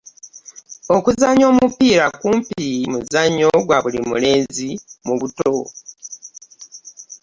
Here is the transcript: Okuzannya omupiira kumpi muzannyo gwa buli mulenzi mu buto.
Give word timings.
Okuzannya 0.95 1.45
omupiira 1.51 2.05
kumpi 2.19 2.67
muzannyo 2.91 3.49
gwa 3.65 3.77
buli 3.83 3.99
mulenzi 4.09 4.69
mu 5.05 5.13
buto. 5.19 5.53